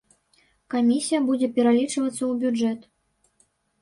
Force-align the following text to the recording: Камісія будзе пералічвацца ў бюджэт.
Камісія 0.73 1.19
будзе 1.29 1.47
пералічвацца 1.57 2.17
ў 2.17 2.33
бюджэт. 2.45 2.79